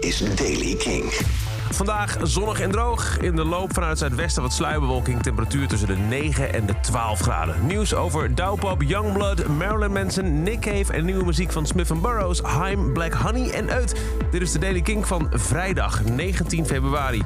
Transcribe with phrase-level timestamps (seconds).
[0.00, 1.12] Is Daily King.
[1.70, 3.18] Vandaag zonnig en droog.
[3.18, 5.22] In de loop vanuit het zuidwesten wat sluierbewolking.
[5.22, 7.66] Temperatuur tussen de 9 en de 12 graden.
[7.66, 10.92] Nieuws over Douwpop, Youngblood, Marilyn Manson, Nick Cave...
[10.92, 13.94] en nieuwe muziek van Smith Burroughs, Haim, Black Honey en Uit.
[14.30, 17.22] Dit is de Daily King van vrijdag 19 februari.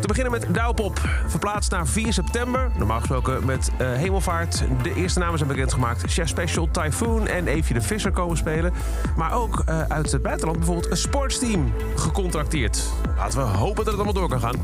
[0.00, 1.00] Te beginnen met Douwpop.
[1.26, 2.70] Verplaatst naar 4 september.
[2.76, 4.64] Normaal gesproken met uh, Hemelvaart.
[4.82, 6.12] De eerste namen zijn bekendgemaakt.
[6.12, 8.72] Chef Special, Typhoon en Eefje de Visser komen spelen.
[9.16, 12.84] Maar ook uh, uit het buitenland bijvoorbeeld een sportsteam gecontracteerd.
[13.16, 14.56] Laten we hopen dat het allemaal door kan gaan.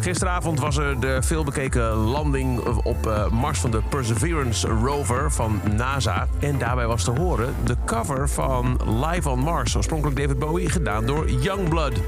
[0.00, 6.26] Gisteravond was er de veelbekeken landing op uh, Mars van de Perseverance rover van NASA.
[6.40, 9.76] En daarbij was te horen de cover van Live on Mars.
[9.76, 12.00] Oorspronkelijk David Bowie, gedaan door Youngblood.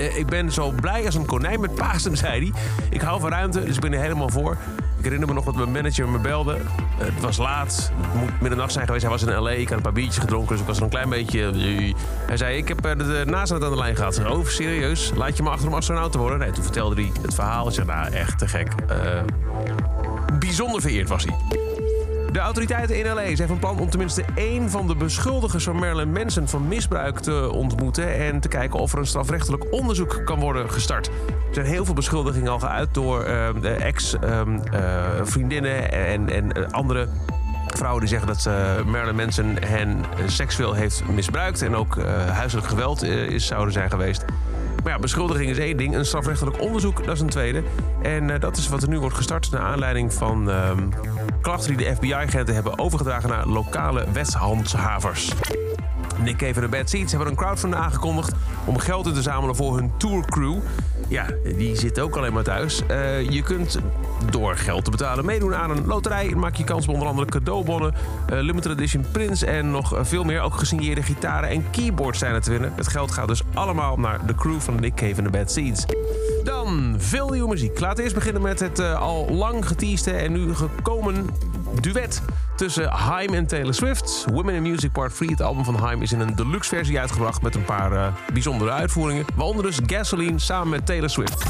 [0.00, 2.62] Uh, ik ben zo blij als een konijn met Pasen, zei hij.
[2.90, 4.56] Ik hou van ruimte, dus ik ben er helemaal voor.
[4.98, 6.56] Ik herinner me nog dat mijn manager me belde.
[6.56, 6.64] Uh,
[6.98, 9.02] het was laat, het moet middernacht zijn geweest.
[9.02, 10.88] Hij was in L.A., ik had een paar biertjes gedronken, dus ik was er een
[10.88, 11.52] klein beetje...
[12.26, 14.24] Hij zei, ik heb de, NASA aan de lijn gehad.
[14.26, 15.12] Oh, serieus?
[15.14, 16.38] Laat je me achter om astronaut te worden?
[16.38, 17.68] Nee, toen vertelde hij het verhaal.
[17.68, 18.68] Ik zei, nou, echt te gek.
[20.38, 21.34] Bijzonder vereerd was hij.
[22.32, 23.36] De autoriteiten in L.A.
[23.36, 27.50] zijn van plan om tenminste één van de beschuldigers van Marilyn Manson van misbruik te
[27.52, 31.06] ontmoeten en te kijken of er een strafrechtelijk onderzoek kan worden gestart.
[31.06, 37.08] Er zijn heel veel beschuldigingen al geuit door uh, ex-vriendinnen um, uh, en, en andere
[37.66, 41.98] vrouwen die zeggen dat uh, Marilyn Manson hen seksueel heeft misbruikt en ook
[42.32, 44.24] huiselijk geweld is, zouden zijn geweest.
[44.82, 45.94] Maar ja, beschuldiging is één ding.
[45.94, 47.62] Een strafrechtelijk onderzoek, dat is een tweede.
[48.02, 50.70] En uh, dat is wat er nu wordt gestart naar aanleiding van uh,
[51.40, 55.32] klachten die de FBI-agenten hebben overgedragen naar lokale wetshandhavers.
[56.22, 58.32] Nick Cave en de Bad Seeds hebben een crowdfunding aangekondigd
[58.64, 60.58] om geld in te zamelen voor hun tourcrew.
[61.08, 62.82] Ja, die zit ook alleen maar thuis.
[62.90, 63.78] Uh, je kunt
[64.30, 66.34] door geld te betalen meedoen aan een loterij.
[66.34, 67.94] Maak je kans op onder andere cadeaubonnen,
[68.32, 70.40] uh, limited edition prints en nog veel meer.
[70.40, 72.72] Ook gesigneerde gitaren en keyboards zijn er te winnen.
[72.76, 75.84] Het geld gaat dus allemaal naar de crew van Nick Cave en de Bad Seeds.
[76.44, 77.80] Dan veel nieuwe muziek.
[77.80, 81.26] Laten we eerst beginnen met het uh, al lang geteaste en nu gekomen
[81.80, 82.22] duet
[82.56, 84.24] tussen Haim en Taylor Swift.
[84.32, 87.42] Women in Music Part 3, het album van Haim, is in een deluxe versie uitgebracht
[87.42, 89.24] met een paar bijzondere uitvoeringen.
[89.34, 91.44] Waaronder dus Gasoline samen met Taylor Swift.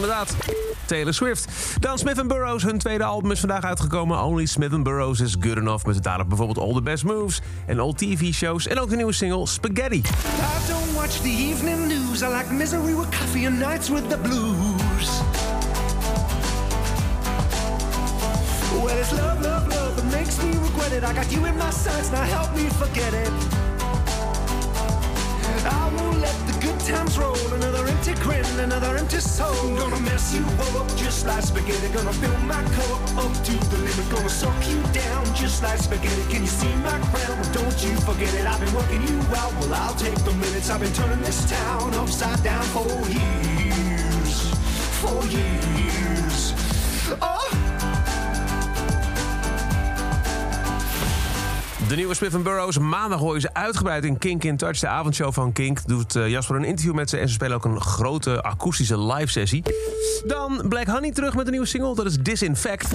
[0.00, 0.34] Inderdaad.
[0.86, 1.48] Taylor Swift.
[1.80, 2.62] Dan Smith Burroughs.
[2.62, 4.22] Hun tweede album is vandaag uitgekomen.
[4.22, 5.84] Only Smith Burroughs is good enough.
[5.84, 8.66] Met daarop bijvoorbeeld All the Best Moves en old TV-shows.
[8.66, 9.96] En ook de nieuwe single Spaghetti.
[9.96, 10.02] I
[10.68, 12.22] don't watch the evening news.
[12.22, 15.20] I like misery with coffee and nights with the blues.
[18.82, 21.04] Well, it's love, love, love that makes me regret it.
[21.04, 23.39] I got you in my sights, now help me forget it.
[28.60, 29.76] Another empty soul.
[29.76, 30.44] Gonna mess you
[30.78, 31.88] up just like spaghetti.
[31.92, 34.10] Gonna fill my cup up to the limit.
[34.10, 36.22] Gonna suck you down just like spaghetti.
[36.32, 37.38] Can you see my crown?
[37.52, 38.46] Don't you forget it.
[38.46, 39.52] I've been working you out.
[39.60, 40.70] Well, I'll take the minutes.
[40.70, 44.54] I've been turning this town upside down for years.
[45.00, 46.49] For years.
[51.90, 52.78] De nieuwe Smith Burroughs.
[52.78, 54.78] Maandag je ze uitgebreid in Kink in Touch.
[54.78, 57.18] De avondshow van Kink doet uh, Jasper een interview met ze.
[57.18, 59.62] En ze spelen ook een grote akoestische live sessie.
[60.26, 61.94] Dan Black Honey terug met een nieuwe single.
[61.94, 62.88] Dat is Disinfect.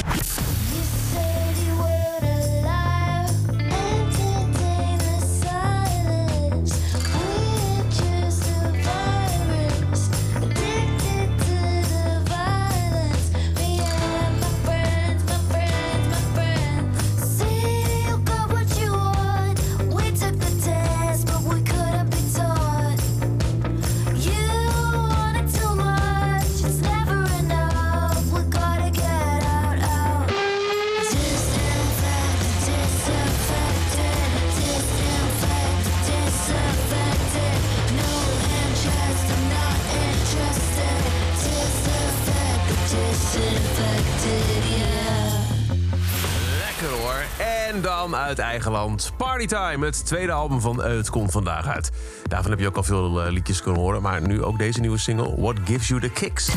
[46.59, 47.23] Lekker hoor.
[47.37, 49.11] En dan uit eigen land.
[49.17, 51.91] Partytime, het tweede album van eh, Het komt vandaag uit.
[52.23, 54.01] Daarvan heb je ook al veel eh, liedjes kunnen horen.
[54.01, 56.49] Maar nu ook deze nieuwe single, What Gives You The Kicks.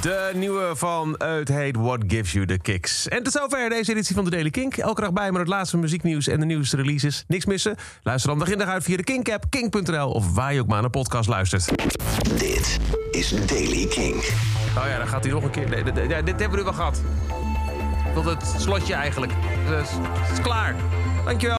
[0.00, 3.08] De nieuwe van Eut heet What Gives You The Kicks.
[3.08, 4.76] En tot zover deze editie van de Daily Kink.
[4.76, 7.24] Elke dag bij met het laatste muzieknieuws en de nieuwste releases.
[7.28, 7.76] Niks missen?
[8.02, 10.10] Luister dan dag in dag uit via de Kink-app, kink.nl...
[10.10, 11.68] of waar je ook maar naar een podcast luistert.
[12.38, 12.78] Dit
[13.10, 14.14] is Daily King.
[14.76, 15.68] Oh ja, dan gaat hij nog een keer.
[15.68, 17.00] Nee, dit hebben we nu wel gehad.
[18.14, 19.32] Tot het slotje eigenlijk.
[19.68, 20.74] Dus, het is klaar.
[21.24, 21.48] Dankjewel.